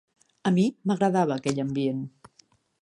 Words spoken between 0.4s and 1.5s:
A mi m'agradava